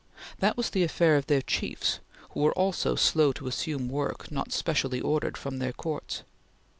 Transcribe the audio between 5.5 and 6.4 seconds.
their Courts.